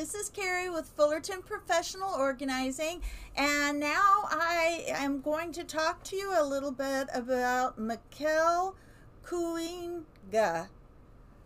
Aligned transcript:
This 0.00 0.14
is 0.14 0.30
Carrie 0.30 0.70
with 0.70 0.88
Fullerton 0.96 1.42
Professional 1.42 2.14
Organizing, 2.14 3.02
and 3.36 3.78
now 3.78 4.22
I 4.30 4.84
am 4.88 5.20
going 5.20 5.52
to 5.52 5.62
talk 5.62 6.02
to 6.04 6.16
you 6.16 6.32
a 6.34 6.42
little 6.42 6.72
bit 6.72 7.08
about 7.12 7.78
McKel 7.78 8.76
Kooienga. 9.22 10.68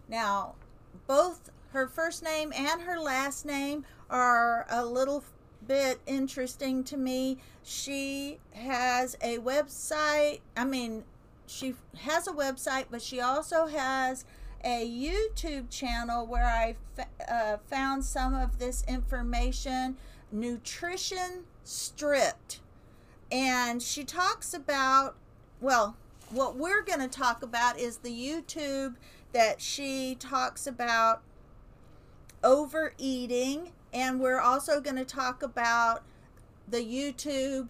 Now, 0.09 0.55
both 1.09 1.51
her 1.73 1.89
first 1.89 2.23
name 2.23 2.53
and 2.53 2.83
her 2.83 3.01
last 3.01 3.45
name 3.45 3.85
are 4.09 4.67
a 4.71 4.87
little 4.87 5.25
bit 5.67 5.99
interesting 6.07 6.85
to 6.85 6.97
me. 6.97 7.39
She 7.65 8.39
has 8.53 9.17
a 9.21 9.39
website, 9.39 10.43
I 10.57 10.65
mean, 10.65 11.03
she 11.47 11.75
has 12.03 12.29
a 12.29 12.33
website, 12.33 12.85
but 12.89 13.03
she 13.03 13.21
also 13.21 13.67
has 13.67 14.25
a 14.65 14.89
YouTube 14.89 15.69
channel 15.71 16.27
where 16.27 16.47
I 16.47 16.77
uh, 17.31 17.59
found 17.69 18.05
some 18.05 18.35
of 18.35 18.59
this 18.59 18.83
information 18.89 19.97
Nutrition 20.33 21.45
Stripped. 21.63 22.61
And 23.31 23.83
she 23.83 24.05
talks 24.05 24.55
about, 24.55 25.17
well, 25.61 25.97
what 26.31 26.57
we're 26.57 26.83
going 26.83 27.01
to 27.01 27.09
talk 27.09 27.43
about 27.43 27.79
is 27.79 27.99
the 27.99 28.11
YouTube 28.11 28.95
that 29.33 29.61
she 29.61 30.17
talks 30.19 30.67
about 30.67 31.23
overeating. 32.43 33.73
And 33.93 34.19
we're 34.19 34.41
also 34.41 34.81
going 34.81 34.97
to 34.97 35.05
talk 35.05 35.43
about 35.43 36.03
the 36.69 36.79
YouTube 36.81 37.69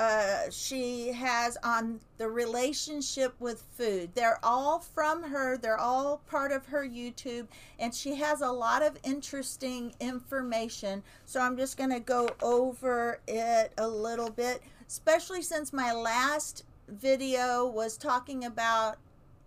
uh, 0.00 0.48
she 0.50 1.12
has 1.12 1.58
on 1.62 2.00
the 2.16 2.26
relationship 2.26 3.34
with 3.38 3.62
food. 3.76 4.08
They're 4.14 4.40
all 4.42 4.78
from 4.78 5.22
her, 5.22 5.58
they're 5.58 5.78
all 5.78 6.22
part 6.26 6.52
of 6.52 6.64
her 6.66 6.86
YouTube, 6.86 7.46
and 7.78 7.94
she 7.94 8.14
has 8.14 8.40
a 8.40 8.50
lot 8.50 8.80
of 8.80 8.96
interesting 9.04 9.94
information. 10.00 11.02
So 11.26 11.38
I'm 11.38 11.54
just 11.54 11.76
going 11.76 11.90
to 11.90 12.00
go 12.00 12.30
over 12.40 13.20
it 13.28 13.74
a 13.76 13.86
little 13.86 14.30
bit, 14.30 14.62
especially 14.88 15.42
since 15.42 15.70
my 15.70 15.92
last 15.92 16.64
video 16.88 17.66
was 17.66 17.98
talking 17.98 18.46
about 18.46 18.96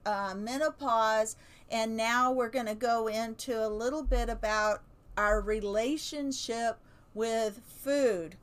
uh, 0.06 0.36
menopause, 0.38 1.36
and 1.72 1.98
now 1.98 2.32
we're 2.32 2.50
going 2.50 2.67
to 2.67 2.76
go 2.76 3.08
into 3.08 3.66
a 3.66 3.70
little 3.70 4.04
bit 4.04 4.30
about 4.30 4.84
our 5.17 5.42
relationship 5.42 6.78
with 7.16 7.60
food. 7.66 8.36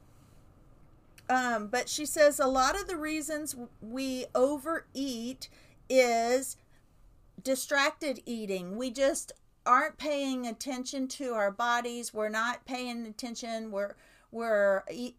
Um, 1.31 1.69
but 1.69 1.89
she 1.89 2.07
says 2.07 2.41
a 2.41 2.49
lot 2.49 2.75
of 2.75 2.89
the 2.89 2.97
reasons 2.97 3.55
we 3.81 4.27
overeat 4.35 5.49
is 5.89 6.57
distracted 7.41 8.21
eating. 8.27 8.77
We 8.77 8.91
just 8.91 9.31
aren't 9.65 9.97
paying 9.97 10.45
attention 10.45 11.07
to 11.07 11.35
our 11.35 11.53
bodies. 11.53 12.13
We're 12.13 12.31
not 12.31 12.67
paying 12.67 13.07
attention. 13.07 13.71
We're 13.71 13.95
we're 14.33 14.83
e- 14.91 15.15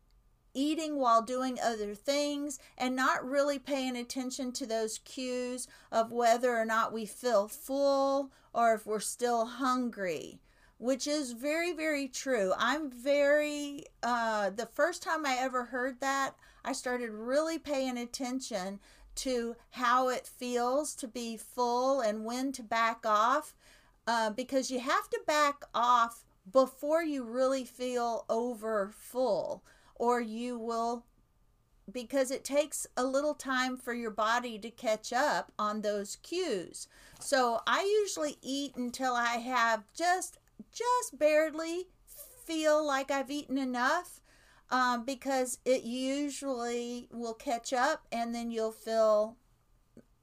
eating 0.54 0.98
while 0.98 1.22
doing 1.22 1.58
other 1.64 1.96
things 1.96 2.60
and 2.78 2.94
not 2.94 3.26
really 3.26 3.58
paying 3.58 3.96
attention 3.96 4.52
to 4.52 4.66
those 4.66 5.00
cues 5.00 5.66
of 5.94 6.12
whether 6.12 6.58
or 6.58 6.66
not 6.66 6.92
we 6.92 7.06
feel 7.06 7.48
full 7.48 8.32
or 8.54 8.74
if 8.74 8.86
we're 8.86 9.00
still 9.00 9.46
hungry 9.46 10.42
which 10.82 11.06
is 11.06 11.34
very 11.34 11.74
very 11.74 12.08
true 12.08 12.52
i'm 12.58 12.90
very 12.90 13.84
uh 14.02 14.50
the 14.50 14.66
first 14.66 15.04
time 15.04 15.26
i 15.26 15.38
ever 15.40 15.66
heard 15.66 16.00
that 16.00 16.36
i 16.66 16.74
started 16.74 17.12
really 17.12 17.60
paying 17.60 17.98
attention 17.98 18.80
to 19.14 19.56
how 19.72 20.10
it 20.10 20.26
feels 20.26 20.96
to 20.96 21.08
be 21.08 21.38
full 21.38 22.02
and 22.02 22.26
when 22.26 22.52
to 22.52 22.64
back 22.64 23.06
off 23.06 23.54
uh, 24.08 24.30
because 24.32 24.72
you 24.72 24.80
have 24.80 25.10
to 25.10 25.20
back 25.28 25.64
off 25.76 26.24
before 26.52 27.04
you 27.04 27.24
really 27.24 27.64
feel 27.64 28.26
over 28.30 28.92
full 28.94 29.64
or 29.96 30.20
you 30.20 30.58
will 30.58 31.06
because 31.92 32.32
it 32.32 32.44
takes 32.44 32.88
a 32.96 33.04
little 33.04 33.34
time 33.34 33.78
for 33.78 33.94
your 33.94 34.12
body 34.12 34.58
to 34.58 34.70
catch 34.70 35.12
up 35.12 35.52
on 35.60 35.82
those 35.82 36.18
cues. 36.18 36.88
So 37.20 37.60
I 37.68 37.84
usually 38.02 38.38
eat 38.42 38.76
until 38.76 39.14
I 39.14 39.38
have 39.38 39.84
just 39.94 40.38
just 40.72 41.18
barely 41.18 41.88
feel 42.46 42.86
like 42.86 43.12
I've 43.12 43.32
eaten 43.32 43.58
enough 43.58 44.22
um, 44.70 45.06
because 45.06 45.60
it 45.66 45.84
usually 45.84 47.08
will 47.12 47.34
catch 47.34 47.74
up 47.74 48.06
and 48.12 48.34
then 48.34 48.52
you'll 48.52 48.72
feel 48.72 49.38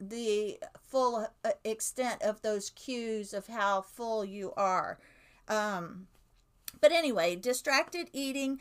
the 0.01 0.59
full 0.87 1.29
uh, 1.45 1.51
extent 1.65 2.23
of 2.23 2.43
those 2.43 2.71
cues 2.71 3.33
of 3.33 3.47
how 3.47 3.83
full 3.83 4.25
you 4.25 4.53
are. 4.57 4.99
Um, 5.49 6.07
but 6.81 6.93
anyway, 6.93 7.37
distracted 7.37 8.11
eating 8.13 8.61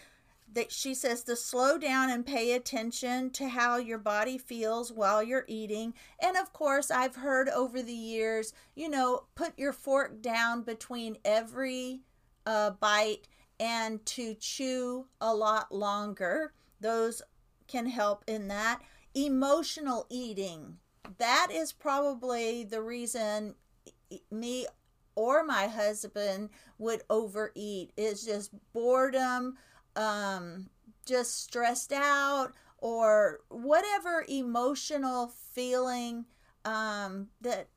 that 0.53 0.71
she 0.71 0.93
says 0.93 1.23
to 1.23 1.35
slow 1.35 1.77
down 1.77 2.09
and 2.09 2.25
pay 2.25 2.53
attention 2.53 3.29
to 3.31 3.49
how 3.49 3.77
your 3.77 3.97
body 3.97 4.37
feels 4.37 4.91
while 4.91 5.21
you're 5.21 5.45
eating. 5.47 5.93
And 6.21 6.37
of 6.37 6.53
course, 6.53 6.89
I've 6.89 7.15
heard 7.15 7.49
over 7.49 7.81
the 7.81 7.93
years, 7.93 8.53
you 8.75 8.89
know, 8.89 9.23
put 9.35 9.57
your 9.57 9.73
fork 9.73 10.21
down 10.21 10.63
between 10.63 11.17
every 11.25 12.01
uh, 12.45 12.71
bite 12.71 13.27
and 13.59 14.05
to 14.05 14.35
chew 14.35 15.05
a 15.19 15.33
lot 15.33 15.73
longer. 15.73 16.53
Those 16.79 17.21
can 17.67 17.85
help 17.87 18.23
in 18.27 18.47
that. 18.47 18.81
Emotional 19.13 20.05
eating. 20.09 20.77
That 21.17 21.47
is 21.51 21.73
probably 21.73 22.63
the 22.63 22.81
reason 22.81 23.55
me 24.31 24.67
or 25.15 25.43
my 25.43 25.67
husband 25.67 26.49
would 26.77 27.01
overeat 27.09 27.91
is 27.97 28.23
just 28.23 28.51
boredom 28.71 29.57
um, 29.97 30.69
just 31.05 31.43
stressed 31.43 31.91
out 31.91 32.53
or 32.77 33.39
whatever 33.49 34.23
emotional 34.29 35.27
feeling 35.27 36.25
um, 36.63 37.27
that 37.41 37.67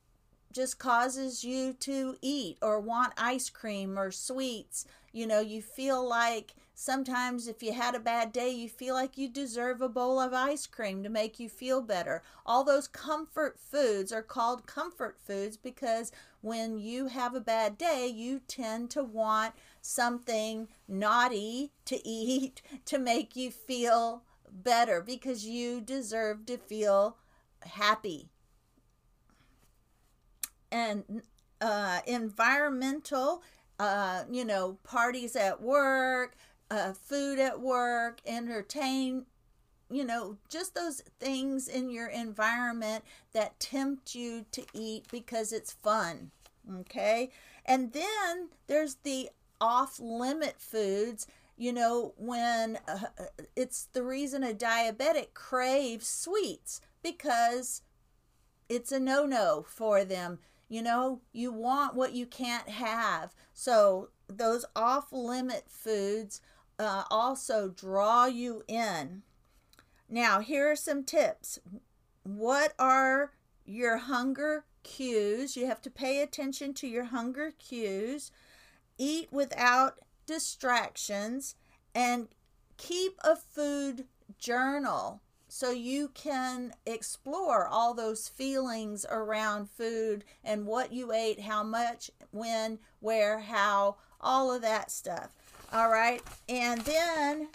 just 0.52 0.78
causes 0.78 1.44
you 1.44 1.72
to 1.72 2.16
eat 2.20 2.58
or 2.60 2.80
want 2.80 3.12
ice 3.16 3.48
cream 3.50 3.98
or 3.98 4.10
sweets. 4.10 4.84
You 5.12 5.26
know, 5.26 5.40
you 5.40 5.62
feel 5.62 6.06
like 6.06 6.54
sometimes 6.80 7.46
if 7.46 7.62
you 7.62 7.74
had 7.74 7.94
a 7.94 8.00
bad 8.00 8.32
day, 8.32 8.48
you 8.48 8.66
feel 8.66 8.94
like 8.94 9.18
you 9.18 9.28
deserve 9.28 9.82
a 9.82 9.88
bowl 9.88 10.18
of 10.18 10.32
ice 10.32 10.66
cream 10.66 11.02
to 11.02 11.10
make 11.10 11.38
you 11.38 11.46
feel 11.46 11.82
better. 11.82 12.22
All 12.46 12.64
those 12.64 12.88
comfort 12.88 13.60
foods 13.60 14.12
are 14.12 14.22
called 14.22 14.66
comfort 14.66 15.18
foods 15.18 15.58
because 15.58 16.10
when 16.40 16.78
you 16.78 17.08
have 17.08 17.34
a 17.34 17.40
bad 17.40 17.76
day, 17.76 18.06
you 18.06 18.40
tend 18.48 18.88
to 18.92 19.04
want 19.04 19.52
something 19.82 20.68
naughty 20.88 21.70
to 21.84 22.00
eat 22.08 22.62
to 22.86 22.98
make 22.98 23.36
you 23.36 23.50
feel 23.50 24.22
better 24.50 25.02
because 25.02 25.44
you 25.44 25.82
deserve 25.82 26.46
to 26.46 26.56
feel 26.56 27.18
happy 27.60 28.30
and 30.72 31.04
uh, 31.60 32.00
environmental, 32.06 33.42
uh, 33.78 34.22
you 34.30 34.46
know, 34.46 34.78
parties 34.82 35.36
at 35.36 35.60
work, 35.60 36.36
uh, 36.70 36.92
food 36.92 37.38
at 37.38 37.60
work, 37.60 38.20
entertain, 38.26 39.26
you 39.90 40.04
know, 40.04 40.36
just 40.48 40.74
those 40.74 41.02
things 41.18 41.68
in 41.68 41.90
your 41.90 42.08
environment 42.08 43.04
that 43.32 43.58
tempt 43.58 44.14
you 44.14 44.44
to 44.52 44.64
eat 44.72 45.06
because 45.10 45.52
it's 45.52 45.72
fun. 45.72 46.30
Okay. 46.80 47.30
And 47.66 47.92
then 47.92 48.50
there's 48.66 48.96
the 48.96 49.30
off 49.60 49.98
limit 50.00 50.60
foods. 50.60 51.26
You 51.56 51.72
know, 51.72 52.14
when 52.16 52.78
uh, 52.88 52.98
it's 53.54 53.88
the 53.92 54.02
reason 54.02 54.42
a 54.42 54.54
diabetic 54.54 55.34
craves 55.34 56.06
sweets 56.06 56.80
because 57.02 57.82
it's 58.68 58.92
a 58.92 59.00
no 59.00 59.26
no 59.26 59.66
for 59.68 60.04
them 60.04 60.38
you 60.70 60.82
know, 60.82 61.20
you 61.32 61.52
want 61.52 61.96
what 61.96 62.12
you 62.12 62.24
can't 62.24 62.68
have. 62.68 63.34
So 63.52 64.10
those 64.28 64.64
off 64.76 65.12
limit 65.12 65.64
foods 65.68 66.40
uh, 66.80 67.04
also 67.10 67.68
draw 67.68 68.24
you 68.24 68.62
in. 68.66 69.22
Now, 70.08 70.40
here 70.40 70.70
are 70.70 70.76
some 70.76 71.04
tips. 71.04 71.58
What 72.22 72.72
are 72.78 73.32
your 73.66 73.98
hunger 73.98 74.64
cues? 74.82 75.56
You 75.56 75.66
have 75.66 75.82
to 75.82 75.90
pay 75.90 76.22
attention 76.22 76.72
to 76.74 76.88
your 76.88 77.04
hunger 77.04 77.52
cues. 77.58 78.32
Eat 78.96 79.28
without 79.30 79.98
distractions 80.24 81.54
and 81.94 82.28
keep 82.78 83.12
a 83.22 83.36
food 83.36 84.06
journal 84.38 85.20
so 85.48 85.72
you 85.72 86.08
can 86.08 86.72
explore 86.86 87.66
all 87.66 87.92
those 87.92 88.28
feelings 88.28 89.04
around 89.10 89.68
food 89.68 90.24
and 90.42 90.64
what 90.64 90.92
you 90.92 91.12
ate, 91.12 91.40
how 91.40 91.62
much, 91.62 92.10
when, 92.30 92.78
where, 93.00 93.40
how, 93.40 93.96
all 94.20 94.52
of 94.52 94.62
that 94.62 94.90
stuff. 94.90 95.34
All 95.72 95.88
right. 95.88 96.22
And 96.48 96.80
then 96.80 97.48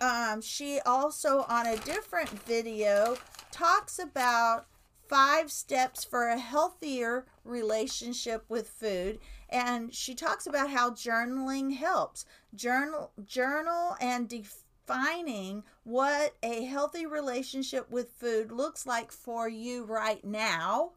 um, 0.00 0.40
she 0.40 0.80
also, 0.84 1.44
on 1.48 1.66
a 1.66 1.76
different 1.78 2.30
video, 2.44 3.16
talks 3.52 3.98
about 3.98 4.66
five 5.08 5.50
steps 5.50 6.04
for 6.04 6.28
a 6.28 6.38
healthier 6.38 7.26
relationship 7.44 8.44
with 8.48 8.68
food. 8.68 9.18
and 9.48 9.92
she 9.92 10.14
talks 10.14 10.46
about 10.46 10.70
how 10.70 10.90
journaling 10.90 11.76
helps. 11.76 12.24
Journal 12.54 13.10
journal 13.26 13.96
and 14.00 14.28
defining 14.28 15.64
what 15.82 16.34
a 16.42 16.64
healthy 16.64 17.06
relationship 17.06 17.90
with 17.90 18.12
food 18.12 18.52
looks 18.52 18.86
like 18.86 19.10
for 19.10 19.48
you 19.48 19.84
right 19.84 20.24
now. 20.24 20.92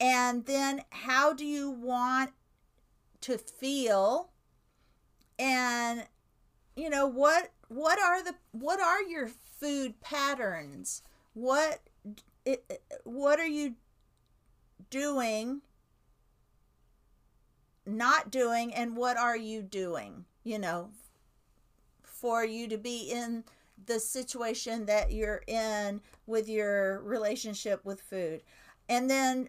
And 0.00 0.46
then 0.46 0.82
how 0.90 1.34
do 1.34 1.44
you 1.44 1.70
want 1.70 2.30
to 3.22 3.36
feel 3.36 4.30
and 5.38 6.04
you 6.76 6.90
know 6.90 7.06
what 7.06 7.50
what 7.68 7.98
are 8.00 8.22
the 8.22 8.34
what 8.52 8.80
are 8.80 9.02
your 9.02 9.28
food 9.60 10.00
patterns? 10.00 11.02
What 11.34 11.80
it, 12.44 12.82
what 13.04 13.38
are 13.38 13.46
you 13.46 13.74
doing 14.90 15.60
not 17.84 18.30
doing 18.30 18.74
and 18.74 18.96
what 18.96 19.16
are 19.16 19.36
you 19.36 19.62
doing 19.62 20.24
you 20.44 20.58
know 20.58 20.90
for 22.02 22.44
you 22.44 22.68
to 22.68 22.76
be 22.76 23.10
in 23.10 23.44
the 23.86 23.98
situation 23.98 24.86
that 24.86 25.12
you're 25.12 25.42
in 25.46 26.00
with 26.26 26.48
your 26.48 27.00
relationship 27.02 27.84
with 27.84 28.00
food? 28.00 28.42
And 28.88 29.10
then 29.10 29.48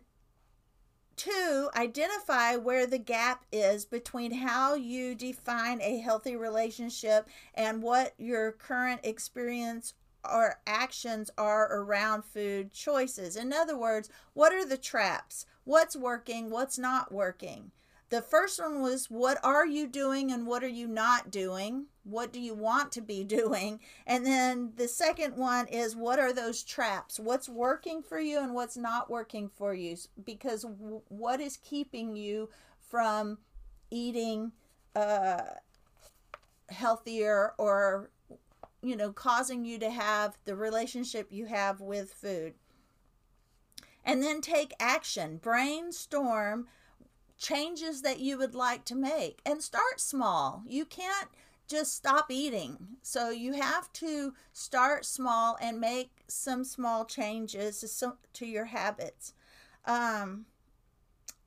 Two, 1.19 1.69
identify 1.75 2.55
where 2.55 2.87
the 2.87 2.97
gap 2.97 3.43
is 3.51 3.83
between 3.83 4.31
how 4.31 4.75
you 4.75 5.13
define 5.13 5.81
a 5.81 5.97
healthy 5.97 6.37
relationship 6.37 7.27
and 7.53 7.83
what 7.83 8.13
your 8.17 8.53
current 8.53 9.01
experience 9.03 9.95
or 10.23 10.61
actions 10.65 11.29
are 11.37 11.77
around 11.77 12.23
food 12.23 12.71
choices. 12.71 13.35
In 13.35 13.51
other 13.51 13.77
words, 13.77 14.09
what 14.33 14.53
are 14.53 14.63
the 14.63 14.77
traps? 14.77 15.45
What's 15.65 15.93
working? 15.93 16.49
What's 16.51 16.79
not 16.79 17.11
working? 17.11 17.71
The 18.09 18.21
first 18.21 18.57
one 18.57 18.81
was 18.81 19.07
what 19.09 19.43
are 19.43 19.67
you 19.67 19.87
doing 19.87 20.31
and 20.31 20.47
what 20.47 20.63
are 20.63 20.69
you 20.69 20.87
not 20.87 21.31
doing? 21.31 21.87
What 22.09 22.33
do 22.33 22.39
you 22.39 22.53
want 22.53 22.91
to 22.93 23.01
be 23.01 23.23
doing? 23.39 23.79
And 24.05 24.25
then 24.25 24.73
the 24.75 24.87
second 24.87 25.35
one 25.35 25.67
is 25.67 25.95
what 25.95 26.19
are 26.19 26.33
those 26.33 26.63
traps? 26.63 27.19
What's 27.19 27.49
working 27.49 28.01
for 28.01 28.19
you 28.19 28.39
and 28.39 28.53
what's 28.53 28.77
not 28.77 29.09
working 29.09 29.49
for 29.49 29.73
you? 29.73 29.97
Because 30.23 30.65
what 31.07 31.39
is 31.39 31.57
keeping 31.57 32.15
you 32.15 32.49
from 32.79 33.37
eating 33.91 34.51
uh, 34.95 35.41
healthier 36.69 37.53
or 37.57 38.09
you 38.81 38.95
know 38.95 39.11
causing 39.11 39.65
you 39.65 39.77
to 39.77 39.89
have 39.89 40.37
the 40.45 40.55
relationship 40.55 41.27
you 41.31 41.45
have 41.47 41.81
with 41.81 42.11
food 42.11 42.53
and 44.05 44.23
then 44.23 44.39
take 44.39 44.73
action 44.79 45.37
brainstorm 45.37 46.67
changes 47.39 48.01
that 48.01 48.19
you 48.19 48.37
would 48.37 48.53
like 48.53 48.85
to 48.85 48.95
make 48.95 49.39
and 49.45 49.63
start 49.63 49.99
small. 49.99 50.61
You 50.67 50.85
can't 50.85 51.29
just 51.69 51.95
stop 51.95 52.31
eating. 52.31 52.77
So 53.01 53.29
you 53.29 53.53
have 53.53 53.93
to 53.93 54.33
start 54.51 55.05
small 55.05 55.57
and 55.61 55.79
make 55.79 56.23
some 56.27 56.63
small 56.63 57.05
changes 57.05 58.03
to, 58.33 58.45
your 58.45 58.65
habits. 58.65 59.33
Um, 59.85 60.45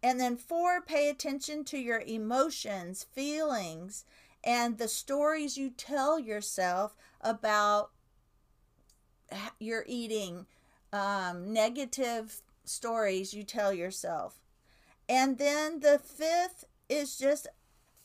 and 0.02 0.18
then 0.18 0.36
four, 0.36 0.80
pay 0.80 1.08
attention 1.08 1.64
to 1.64 1.78
your 1.78 2.00
emotions, 2.00 3.04
feelings, 3.12 4.04
and 4.44 4.78
the 4.78 4.88
stories 4.88 5.56
you 5.56 5.70
tell 5.70 6.18
yourself 6.18 6.96
about 7.20 7.90
your 9.58 9.84
eating, 9.86 10.46
um, 10.92 11.52
negative 11.52 12.42
stories 12.64 13.32
you 13.34 13.44
tell 13.44 13.72
yourself. 13.72 14.40
And 15.08 15.38
then 15.38 15.80
the 15.80 15.98
fifth 15.98 16.64
is 16.88 17.16
just 17.16 17.46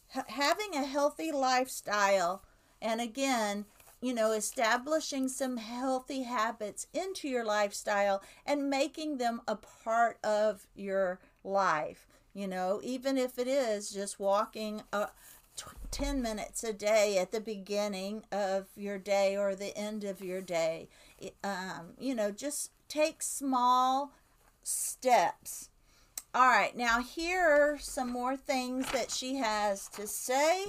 having 0.09 0.75
a 0.75 0.85
healthy 0.85 1.31
lifestyle. 1.31 2.43
And 2.81 3.01
again, 3.01 3.65
you 4.01 4.13
know, 4.13 4.31
establishing 4.31 5.27
some 5.27 5.57
healthy 5.57 6.23
habits 6.23 6.87
into 6.93 7.27
your 7.27 7.43
lifestyle 7.43 8.21
and 8.45 8.69
making 8.69 9.17
them 9.17 9.41
a 9.47 9.55
part 9.55 10.17
of 10.23 10.67
your 10.75 11.19
life. 11.43 12.07
You 12.33 12.47
know, 12.47 12.79
even 12.83 13.17
if 13.17 13.39
it 13.39 13.47
is 13.47 13.89
just 13.89 14.19
walking 14.19 14.83
a, 14.93 15.09
10 15.91 16.21
minutes 16.21 16.63
a 16.63 16.73
day 16.73 17.17
at 17.17 17.31
the 17.31 17.39
beginning 17.39 18.23
of 18.31 18.67
your 18.75 18.97
day 18.97 19.35
or 19.35 19.55
the 19.55 19.75
end 19.77 20.03
of 20.03 20.21
your 20.21 20.41
day. 20.41 20.89
Um, 21.43 21.93
you 21.99 22.13
know, 22.13 22.31
just 22.31 22.71
take 22.87 23.21
small 23.21 24.11
steps 24.63 25.69
all 26.33 26.47
right, 26.47 26.75
now 26.75 27.01
here 27.01 27.41
are 27.41 27.77
some 27.79 28.11
more 28.11 28.35
things 28.37 28.89
that 28.91 29.11
she 29.11 29.35
has 29.35 29.87
to 29.89 30.05
say. 30.05 30.65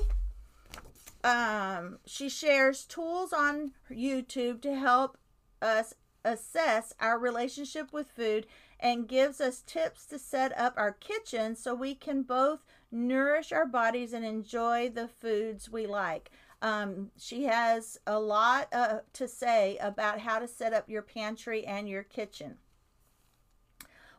Um, 1.24 1.98
she 2.06 2.28
shares 2.28 2.84
tools 2.84 3.32
on 3.32 3.72
YouTube 3.90 4.62
to 4.62 4.74
help 4.74 5.18
us 5.60 5.94
assess 6.24 6.94
our 7.00 7.18
relationship 7.18 7.92
with 7.92 8.10
food 8.10 8.46
and 8.80 9.08
gives 9.08 9.40
us 9.40 9.62
tips 9.66 10.06
to 10.06 10.18
set 10.18 10.56
up 10.58 10.74
our 10.76 10.92
kitchen 10.92 11.56
so 11.56 11.74
we 11.74 11.94
can 11.94 12.22
both 12.22 12.60
nourish 12.90 13.52
our 13.52 13.66
bodies 13.66 14.12
and 14.12 14.24
enjoy 14.24 14.88
the 14.88 15.08
foods 15.08 15.68
we 15.68 15.86
like. 15.86 16.30
Um, 16.62 17.10
she 17.18 17.44
has 17.44 17.98
a 18.06 18.18
lot 18.18 18.68
uh, 18.72 19.00
to 19.14 19.28
say 19.28 19.76
about 19.80 20.20
how 20.20 20.38
to 20.38 20.48
set 20.48 20.72
up 20.72 20.88
your 20.88 21.02
pantry 21.02 21.64
and 21.66 21.88
your 21.88 22.02
kitchen. 22.02 22.56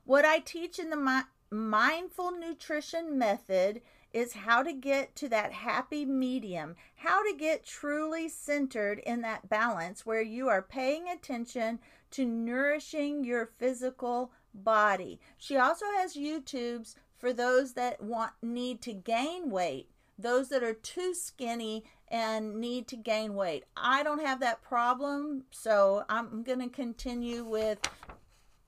What 0.09 0.25
I 0.25 0.39
teach 0.39 0.79
in 0.79 0.89
the 0.89 0.97
mi- 0.97 1.29
mindful 1.51 2.31
nutrition 2.31 3.19
method 3.19 3.79
is 4.11 4.33
how 4.33 4.63
to 4.63 4.73
get 4.73 5.15
to 5.17 5.29
that 5.29 5.51
happy 5.51 6.03
medium, 6.03 6.75
how 6.95 7.21
to 7.21 7.38
get 7.38 7.63
truly 7.63 8.27
centered 8.27 8.97
in 8.97 9.21
that 9.21 9.50
balance 9.50 10.07
where 10.07 10.23
you 10.23 10.47
are 10.47 10.63
paying 10.63 11.07
attention 11.07 11.77
to 12.09 12.25
nourishing 12.25 13.23
your 13.23 13.51
physical 13.59 14.31
body. 14.51 15.19
She 15.38 15.57
also 15.57 15.85
has 15.97 16.15
YouTubes 16.15 16.95
for 17.15 17.31
those 17.31 17.73
that 17.73 18.01
want 18.01 18.31
need 18.41 18.81
to 18.81 18.94
gain 18.94 19.51
weight, 19.51 19.91
those 20.17 20.50
that 20.50 20.63
are 20.63 20.73
too 20.73 21.13
skinny 21.13 21.83
and 22.07 22.55
need 22.55 22.88
to 22.88 22.95
gain 22.95 23.35
weight. 23.35 23.65
I 23.77 24.01
don't 24.01 24.25
have 24.25 24.39
that 24.39 24.63
problem, 24.63 25.44
so 25.51 26.03
I'm 26.09 26.41
going 26.41 26.62
to 26.62 26.69
continue 26.69 27.44
with 27.44 27.77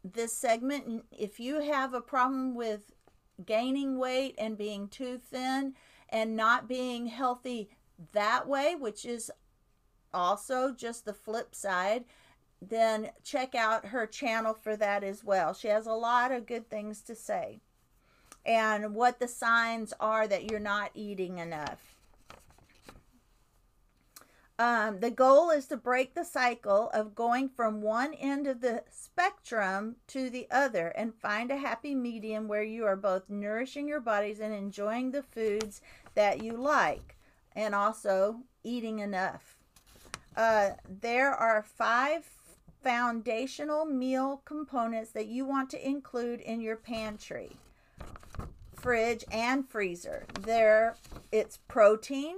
this 0.04 0.34
segment. 0.34 1.06
If 1.12 1.40
you 1.40 1.62
have 1.62 1.94
a 1.94 2.02
problem 2.02 2.56
with 2.56 2.92
gaining 3.46 3.98
weight 3.98 4.36
and 4.38 4.58
being 4.58 4.88
too 4.88 5.18
thin 5.18 5.74
and 6.10 6.36
not 6.36 6.68
being 6.68 7.08
healthy 7.08 7.70
that 8.12 8.48
way, 8.48 8.76
which 8.76 9.06
is 9.06 9.32
also 10.14 10.72
just 10.72 11.06
the 11.06 11.14
flip 11.14 11.56
side, 11.56 12.06
then 12.62 13.10
check 13.24 13.56
out 13.56 13.88
her 13.88 14.06
channel 14.06 14.54
for 14.54 14.76
that 14.76 15.04
as 15.04 15.24
well. 15.24 15.54
She 15.54 15.68
has 15.68 15.88
a 15.88 15.94
lot 15.94 16.32
of 16.32 16.46
good 16.46 16.70
things 16.70 17.02
to 17.04 17.16
say 17.16 17.62
and 18.46 18.96
what 18.96 19.20
the 19.20 19.28
signs 19.28 19.94
are 20.00 20.28
that 20.28 20.50
you're 20.50 20.60
not 20.60 20.92
eating 20.94 21.38
enough. 21.38 21.91
Um, 24.62 25.00
the 25.00 25.10
goal 25.10 25.50
is 25.50 25.66
to 25.70 25.76
break 25.76 26.14
the 26.14 26.24
cycle 26.24 26.92
of 26.94 27.16
going 27.16 27.50
from 27.50 27.82
one 27.82 28.14
end 28.14 28.46
of 28.46 28.62
the 28.62 28.84
spectrum 28.92 29.96
to 30.10 30.30
the 30.30 30.46
other 30.52 30.90
and 30.90 31.16
find 31.16 31.50
a 31.50 31.58
happy 31.58 31.96
medium 31.96 32.48
where 32.48 32.62
you 32.62 32.86
are 32.86 32.96
both 32.96 33.28
nourishing 33.28 33.88
your 33.88 34.02
bodies 34.02 34.40
and 34.40 34.54
enjoying 34.54 35.10
the 35.10 35.24
foods 35.24 35.82
that 36.14 36.44
you 36.44 36.54
like 36.54 37.18
and 37.56 37.74
also 37.74 38.42
eating 38.64 39.00
enough. 39.00 39.58
Uh, 40.38 40.74
there 40.88 41.32
are 41.32 41.64
five 41.64 42.30
foundational 42.84 43.86
meal 43.86 44.44
components 44.46 45.10
that 45.10 45.26
you 45.26 45.44
want 45.44 45.72
to 45.72 45.84
include 45.84 46.40
in 46.40 46.62
your 46.62 46.76
pantry, 46.76 47.54
fridge, 48.76 49.26
and 49.32 49.68
freezer. 49.68 50.28
There, 50.40 50.98
it's 51.32 51.58
protein 51.68 52.36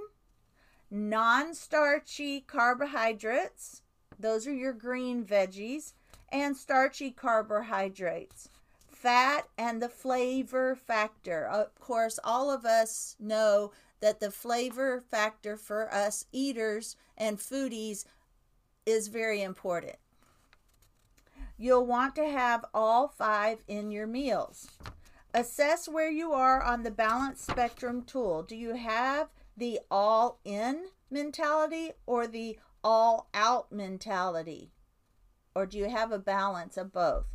non 0.93 1.55
starchy 1.55 2.41
carbohydrates, 2.41 3.81
those 4.19 4.45
are 4.45 4.53
your 4.53 4.73
green 4.73 5.25
veggies, 5.25 5.93
and 6.31 6.55
starchy 6.55 7.09
carbohydrates. 7.09 8.47
Fat 8.87 9.47
and 9.57 9.81
the 9.81 9.89
flavor 9.89 10.75
factor. 10.75 11.45
Of 11.47 11.77
course, 11.79 12.19
all 12.23 12.51
of 12.51 12.63
us 12.63 13.15
know 13.19 13.71
that 14.01 14.19
the 14.19 14.31
flavor 14.31 15.01
factor 15.01 15.57
for 15.57 15.91
us 15.91 16.25
eaters 16.31 16.95
and 17.17 17.39
foodies 17.39 18.05
is 18.85 19.07
very 19.07 19.41
important. 19.41 19.95
You'll 21.57 21.85
want 21.85 22.15
to 22.15 22.29
have 22.29 22.65
all 22.73 23.07
five 23.07 23.63
in 23.67 23.91
your 23.91 24.07
meals. 24.07 24.67
Assess 25.33 25.87
where 25.87 26.11
you 26.11 26.33
are 26.33 26.61
on 26.61 26.83
the 26.83 26.91
balance 26.91 27.41
spectrum 27.41 28.03
tool. 28.03 28.43
Do 28.43 28.55
you 28.55 28.75
have 28.75 29.29
the 29.55 29.79
all 29.89 30.39
in 30.43 30.85
mentality 31.09 31.91
or 32.05 32.27
the 32.27 32.59
all 32.83 33.29
out 33.33 33.71
mentality? 33.71 34.71
Or 35.55 35.65
do 35.65 35.77
you 35.77 35.89
have 35.89 36.11
a 36.11 36.19
balance 36.19 36.77
of 36.77 36.91
both? 36.91 37.25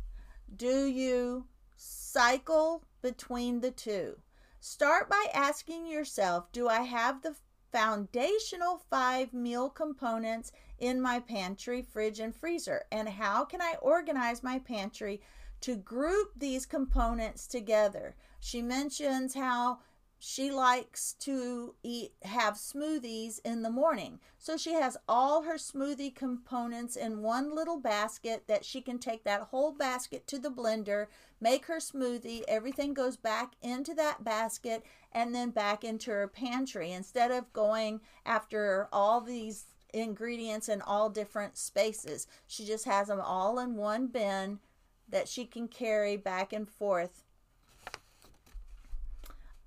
Do 0.55 0.85
you 0.85 1.47
cycle 1.75 2.83
between 3.01 3.61
the 3.61 3.71
two? 3.71 4.17
Start 4.59 5.09
by 5.09 5.27
asking 5.33 5.87
yourself 5.87 6.51
Do 6.51 6.67
I 6.67 6.81
have 6.81 7.21
the 7.21 7.35
foundational 7.71 8.81
five 8.89 9.31
meal 9.33 9.69
components 9.69 10.51
in 10.79 11.01
my 11.01 11.19
pantry, 11.19 11.81
fridge, 11.81 12.19
and 12.19 12.35
freezer? 12.35 12.83
And 12.91 13.07
how 13.07 13.45
can 13.45 13.61
I 13.61 13.75
organize 13.81 14.43
my 14.43 14.59
pantry 14.59 15.21
to 15.61 15.75
group 15.75 16.31
these 16.35 16.65
components 16.65 17.47
together? 17.47 18.15
She 18.39 18.61
mentions 18.61 19.33
how 19.33 19.79
she 20.19 20.51
likes 20.51 21.13
to 21.13 21.73
eat 21.81 22.11
have 22.23 22.55
smoothies 22.55 23.39
in 23.45 23.61
the 23.61 23.69
morning. 23.69 24.19
So 24.37 24.57
she 24.57 24.73
has 24.73 24.97
all 25.07 25.43
her 25.43 25.55
smoothie 25.55 26.13
components 26.13 26.97
in 26.97 27.21
one 27.21 27.55
little 27.55 27.79
basket 27.79 28.43
that 28.47 28.65
she 28.65 28.81
can 28.81 28.99
take 28.99 29.23
that 29.23 29.43
whole 29.43 29.71
basket 29.71 30.27
to 30.27 30.37
the 30.37 30.51
blender, 30.51 31.07
make 31.39 31.65
her 31.67 31.77
smoothie, 31.77 32.43
everything 32.49 32.93
goes 32.93 33.15
back 33.15 33.53
into 33.61 33.93
that 33.95 34.25
basket 34.25 34.83
and 35.13 35.33
then 35.33 35.51
back 35.51 35.85
into 35.85 36.11
her 36.11 36.27
pantry 36.27 36.91
instead 36.91 37.31
of 37.31 37.51
going 37.53 38.01
after 38.25 38.89
all 38.91 39.21
these 39.21 39.67
ingredients 39.93 40.67
in 40.67 40.81
all 40.81 41.09
different 41.09 41.57
spaces. 41.57 42.27
She 42.45 42.65
just 42.65 42.85
has 42.85 43.07
them 43.07 43.21
all 43.21 43.57
in 43.57 43.75
one 43.75 44.07
bin 44.07 44.59
that 45.07 45.29
she 45.29 45.45
can 45.45 45.67
carry 45.69 46.17
back 46.17 46.51
and 46.53 46.69
forth 46.69 47.23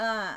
uh, 0.01 0.37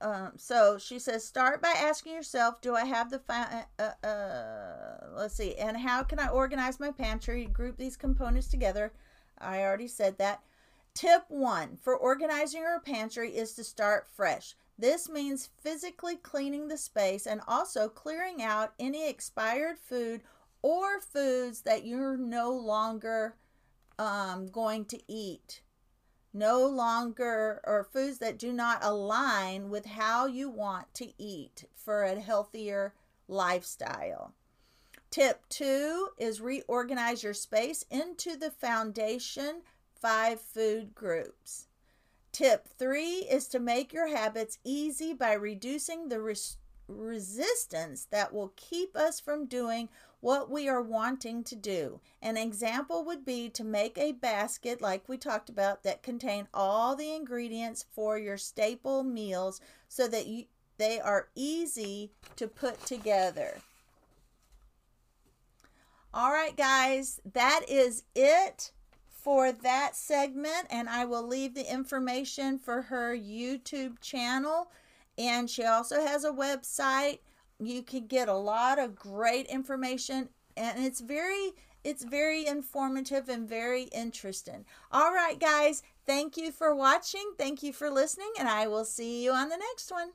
um, 0.00 0.32
so 0.36 0.78
she 0.78 0.98
says, 0.98 1.24
start 1.24 1.62
by 1.62 1.74
asking 1.76 2.14
yourself, 2.14 2.60
do 2.60 2.74
I 2.74 2.84
have 2.84 3.10
the, 3.10 3.20
fi- 3.20 3.66
uh, 3.78 4.06
uh, 4.06 5.06
let's 5.16 5.34
see, 5.34 5.54
and 5.54 5.76
how 5.76 6.02
can 6.02 6.18
I 6.18 6.28
organize 6.28 6.80
my 6.80 6.90
pantry, 6.90 7.46
group 7.46 7.76
these 7.76 7.96
components 7.96 8.48
together? 8.48 8.92
I 9.38 9.60
already 9.60 9.88
said 9.88 10.18
that. 10.18 10.42
Tip 10.94 11.24
one 11.28 11.78
for 11.80 11.96
organizing 11.96 12.60
your 12.60 12.80
pantry 12.80 13.30
is 13.30 13.54
to 13.54 13.64
start 13.64 14.06
fresh. 14.06 14.54
This 14.78 15.08
means 15.08 15.48
physically 15.62 16.16
cleaning 16.16 16.68
the 16.68 16.76
space 16.76 17.26
and 17.26 17.40
also 17.48 17.88
clearing 17.88 18.42
out 18.42 18.74
any 18.78 19.08
expired 19.08 19.78
food 19.78 20.22
or 20.60 21.00
foods 21.00 21.62
that 21.62 21.86
you're 21.86 22.16
no 22.16 22.52
longer 22.52 23.36
um, 23.98 24.48
going 24.48 24.84
to 24.86 25.00
eat 25.08 25.62
no 26.32 26.66
longer 26.66 27.60
or 27.64 27.84
foods 27.84 28.18
that 28.18 28.38
do 28.38 28.52
not 28.52 28.82
align 28.82 29.70
with 29.70 29.84
how 29.84 30.26
you 30.26 30.48
want 30.48 30.92
to 30.94 31.12
eat 31.18 31.64
for 31.74 32.02
a 32.02 32.20
healthier 32.20 32.94
lifestyle. 33.28 34.34
Tip 35.10 35.46
two 35.48 36.08
is 36.18 36.40
reorganize 36.40 37.22
your 37.22 37.34
space 37.34 37.84
into 37.90 38.36
the 38.36 38.50
foundation 38.50 39.62
five 40.00 40.40
food 40.40 40.94
groups. 40.94 41.66
Tip 42.32 42.66
three 42.66 43.26
is 43.30 43.46
to 43.48 43.58
make 43.58 43.92
your 43.92 44.08
habits 44.08 44.58
easy 44.64 45.12
by 45.12 45.34
reducing 45.34 46.08
the 46.08 46.20
res- 46.20 46.56
resistance 46.88 48.06
that 48.10 48.32
will 48.32 48.52
keep 48.56 48.96
us 48.96 49.20
from 49.20 49.46
doing 49.46 49.88
what 50.20 50.48
we 50.48 50.68
are 50.68 50.82
wanting 50.82 51.42
to 51.42 51.56
do. 51.56 52.00
An 52.22 52.36
example 52.36 53.04
would 53.04 53.24
be 53.24 53.48
to 53.50 53.64
make 53.64 53.98
a 53.98 54.12
basket, 54.12 54.80
like 54.80 55.08
we 55.08 55.16
talked 55.16 55.48
about, 55.48 55.82
that 55.82 56.02
contain 56.02 56.46
all 56.54 56.94
the 56.94 57.12
ingredients 57.12 57.84
for 57.92 58.18
your 58.18 58.36
staple 58.36 59.02
meals 59.02 59.60
so 59.88 60.06
that 60.06 60.26
you, 60.26 60.44
they 60.78 61.00
are 61.00 61.28
easy 61.34 62.12
to 62.36 62.46
put 62.46 62.84
together. 62.86 63.58
All 66.14 66.30
right, 66.30 66.56
guys, 66.56 67.20
that 67.32 67.62
is 67.68 68.04
it 68.14 68.70
for 69.08 69.50
that 69.50 69.96
segment, 69.96 70.66
and 70.70 70.88
I 70.88 71.04
will 71.04 71.26
leave 71.26 71.54
the 71.54 71.72
information 71.72 72.58
for 72.58 72.82
her 72.82 73.16
YouTube 73.16 74.00
channel. 74.00 74.70
And 75.18 75.48
she 75.48 75.64
also 75.64 76.00
has 76.00 76.24
a 76.24 76.30
website 76.30 77.18
you 77.66 77.82
can 77.82 78.06
get 78.06 78.28
a 78.28 78.34
lot 78.34 78.78
of 78.78 78.96
great 78.96 79.46
information 79.46 80.28
and 80.56 80.84
it's 80.84 81.00
very 81.00 81.52
it's 81.84 82.04
very 82.04 82.46
informative 82.46 83.28
and 83.28 83.48
very 83.48 83.84
interesting. 83.84 84.64
All 84.92 85.12
right, 85.12 85.38
guys, 85.40 85.82
thank 86.06 86.36
you 86.36 86.52
for 86.52 86.76
watching. 86.76 87.32
Thank 87.36 87.60
you 87.64 87.72
for 87.72 87.90
listening, 87.90 88.30
and 88.38 88.48
I 88.48 88.68
will 88.68 88.84
see 88.84 89.24
you 89.24 89.32
on 89.32 89.48
the 89.48 89.56
next 89.56 89.90
one. 89.90 90.10